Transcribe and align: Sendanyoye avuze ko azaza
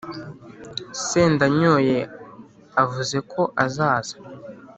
Sendanyoye 1.05 1.97
avuze 2.81 3.17
ko 3.31 3.41
azaza 3.65 4.15